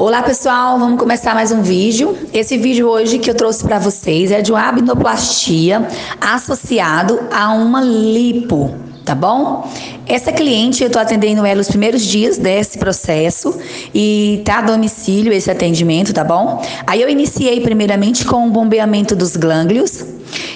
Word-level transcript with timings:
Olá 0.00 0.22
pessoal, 0.22 0.78
vamos 0.78 0.98
começar 0.98 1.34
mais 1.34 1.52
um 1.52 1.60
vídeo. 1.60 2.16
Esse 2.32 2.56
vídeo 2.56 2.88
hoje 2.88 3.18
que 3.18 3.28
eu 3.28 3.34
trouxe 3.34 3.62
para 3.62 3.78
vocês 3.78 4.32
é 4.32 4.40
de 4.40 4.50
uma 4.50 4.66
abnoplastia 4.66 5.86
associado 6.18 7.20
a 7.30 7.52
uma 7.52 7.82
lipo, 7.82 8.74
tá 9.04 9.14
bom? 9.14 9.70
Essa 10.06 10.32
cliente 10.32 10.82
eu 10.82 10.86
estou 10.86 11.02
atendendo 11.02 11.44
ela 11.44 11.60
os 11.60 11.68
primeiros 11.68 12.00
dias 12.00 12.38
desse 12.38 12.78
processo 12.78 13.54
e 13.94 14.40
tá 14.42 14.60
a 14.60 14.62
domicílio 14.62 15.34
esse 15.34 15.50
atendimento, 15.50 16.14
tá 16.14 16.24
bom? 16.24 16.62
Aí 16.86 17.02
eu 17.02 17.10
iniciei 17.10 17.60
primeiramente 17.60 18.24
com 18.24 18.48
o 18.48 18.50
bombeamento 18.50 19.14
dos 19.14 19.36
glânglios 19.36 20.02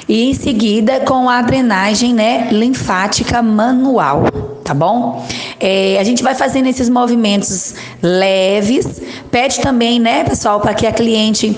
e 0.09 0.31
em 0.31 0.33
seguida 0.33 1.01
com 1.01 1.29
a 1.29 1.43
drenagem, 1.43 2.15
né, 2.15 2.49
linfática 2.51 3.43
manual, 3.43 4.25
tá 4.65 4.73
bom? 4.73 5.23
É, 5.67 5.96
a 5.99 6.05
gente 6.05 6.23
vai 6.23 6.35
fazendo 6.35 6.67
esses 6.67 6.91
movimentos 6.91 7.75
leves. 8.03 9.01
Pede 9.30 9.61
também, 9.61 9.98
né, 9.98 10.23
pessoal, 10.23 10.61
para 10.61 10.75
que 10.75 10.87
a 10.87 10.93
cliente 10.93 11.57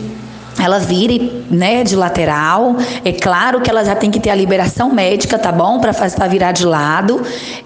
ela 0.63 0.79
vire, 0.79 1.45
né, 1.51 1.85
de 1.85 1.97
lateral. 1.97 2.77
É 3.05 3.13
claro 3.13 3.61
que 3.61 3.69
ela 3.69 3.85
já 3.85 3.95
tem 3.95 4.11
que 4.11 4.21
ter 4.21 4.31
a 4.31 4.35
liberação 4.35 4.93
médica, 4.93 5.39
tá 5.39 5.53
bom? 5.53 5.81
Para 5.81 5.93
virar 6.29 6.53
de 6.53 6.65
lado. 6.65 7.21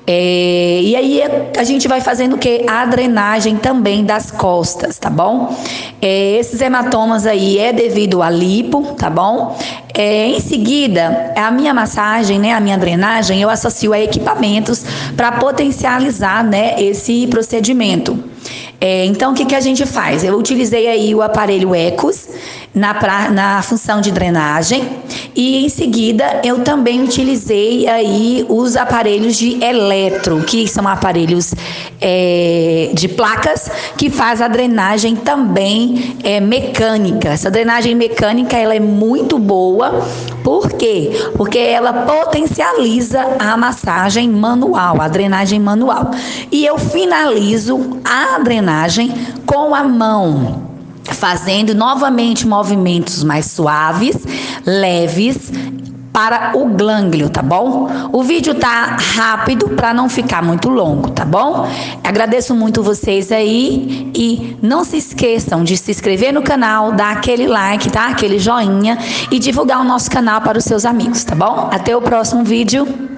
É, 0.07 0.81
e 0.83 0.97
aí 0.97 1.23
a 1.57 1.63
gente 1.63 1.87
vai 1.87 2.01
fazendo 2.01 2.35
o 2.35 2.39
que? 2.39 2.65
A 2.67 2.85
drenagem 2.87 3.57
também 3.57 4.05
das 4.05 4.31
costas, 4.31 4.99
tá 4.99 5.11
bom? 5.11 5.55
É, 6.01 6.39
esses 6.39 6.61
hematomas 6.61 7.27
aí 7.27 7.59
é 7.59 7.73
devido 7.73 8.23
a 8.23 8.31
lipo, 8.31 8.95
tá 8.95 9.09
bom? 9.09 9.57
É, 10.03 10.29
em 10.29 10.41
seguida, 10.41 11.31
a 11.37 11.51
minha 11.51 11.75
massagem, 11.75 12.39
né, 12.39 12.55
a 12.55 12.61
minha 12.61 12.79
drenagem, 12.79 13.43
eu 13.43 13.51
associo 13.51 13.93
a 13.93 14.01
equipamentos 14.01 14.83
para 15.15 15.31
potencializar, 15.33 16.43
né, 16.43 16.83
esse 16.83 17.27
procedimento. 17.27 18.19
É, 18.81 19.05
então, 19.05 19.33
o 19.33 19.35
que, 19.35 19.45
que 19.45 19.55
a 19.55 19.61
gente 19.61 19.85
faz? 19.85 20.25
Eu 20.25 20.39
utilizei 20.39 20.89
aí 20.89 21.15
o 21.15 21.21
aparelho 21.21 21.75
Ecos 21.75 22.27
na, 22.75 22.95
pra, 22.95 23.29
na 23.31 23.61
função 23.63 24.01
de 24.01 24.11
drenagem 24.11 24.89
e 25.35 25.65
em 25.65 25.69
seguida 25.69 26.41
eu 26.45 26.61
também 26.61 27.03
utilizei 27.03 27.87
aí 27.89 28.47
os 28.49 28.77
aparelhos 28.77 29.37
de 29.37 29.63
eletro, 29.63 30.43
que 30.45 30.67
são 30.67 30.87
aparelhos 30.89 31.53
é, 32.01 32.91
de 32.95 33.09
placas 33.09 33.71
que 33.99 34.09
faz 34.09 34.41
a 34.41 34.49
drenagem 34.49 35.15
também 35.15 36.17
é, 36.23 36.41
mecânica. 36.41 37.29
Essa 37.29 37.51
drenagem 37.51 37.95
mecânica 37.95 38.57
ela 38.57 38.75
é 38.75 38.81
muito 38.81 39.39
por 40.43 40.73
quê? 40.73 41.11
Porque 41.37 41.59
ela 41.59 41.93
potencializa 41.93 43.21
a 43.39 43.57
massagem 43.57 44.29
manual, 44.29 45.01
a 45.01 45.09
drenagem 45.09 45.61
manual. 45.61 46.11
E 46.51 46.65
eu 46.65 46.79
finalizo 46.79 48.01
a 48.05 48.39
drenagem 48.39 49.13
com 49.47 49.75
a 49.75 49.85
mão 49.85 50.71
fazendo 51.05 51.75
novamente 51.75 52.47
movimentos 52.47 53.25
mais 53.25 53.47
suaves, 53.47 54.17
leves 54.65 55.51
para 56.13 56.53
o 56.55 56.67
glânglio, 56.67 57.31
tá 57.31 57.43
bom? 57.43 57.89
O 58.13 58.23
vídeo 58.23 58.55
tá 58.55 58.97
rápido 58.99 59.69
para 59.71 59.95
não 59.95 60.09
ficar 60.09 60.43
muito 60.43 60.69
longo, 60.69 61.11
tá 61.11 61.25
bom? 61.25 61.69
Agradeço 62.03 62.55
muito 62.55 62.83
vocês 62.83 63.31
aí 63.31 64.11
e 64.15 64.57
não 64.63 64.85
se 64.85 64.97
esqueçam 64.97 65.63
de 65.63 65.77
se 65.77 65.91
inscrever 65.91 66.33
no 66.33 66.43
canal, 66.43 66.93
dar 66.93 67.13
aquele 67.13 67.47
like, 67.47 67.91
tá? 67.91 68.09
Aquele 68.09 68.39
joinha 68.39 68.99
e 69.31 69.39
divulgar 69.39 69.81
o 69.81 69.85
nosso 69.85 70.11
canal 70.11 70.41
para 70.41 70.59
os 70.59 70.65
seus 70.65 70.85
amigos, 70.85 71.25
tá 71.25 71.35
bom? 71.35 71.69
Até 71.73 71.97
o 71.97 72.03
próximo 72.03 72.45
vídeo. 72.45 73.09